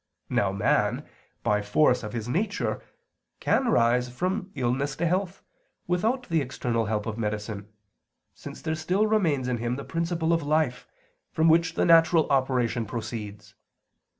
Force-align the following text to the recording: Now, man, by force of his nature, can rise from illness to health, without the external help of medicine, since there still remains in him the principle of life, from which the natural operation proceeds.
Now, 0.31 0.51
man, 0.51 1.05
by 1.43 1.61
force 1.61 2.01
of 2.01 2.11
his 2.13 2.27
nature, 2.27 2.81
can 3.39 3.67
rise 3.67 4.09
from 4.09 4.49
illness 4.55 4.95
to 4.95 5.05
health, 5.05 5.43
without 5.85 6.27
the 6.27 6.41
external 6.41 6.85
help 6.85 7.05
of 7.05 7.19
medicine, 7.19 7.67
since 8.33 8.63
there 8.63 8.73
still 8.73 9.05
remains 9.05 9.47
in 9.47 9.57
him 9.57 9.75
the 9.75 9.83
principle 9.83 10.33
of 10.33 10.41
life, 10.41 10.87
from 11.31 11.49
which 11.49 11.75
the 11.75 11.85
natural 11.85 12.27
operation 12.31 12.87
proceeds. 12.87 13.53